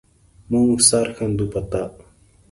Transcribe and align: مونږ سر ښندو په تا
مونږ 0.51 0.69
سر 0.89 1.07
ښندو 1.15 1.45
په 1.53 1.61
تا 1.71 1.83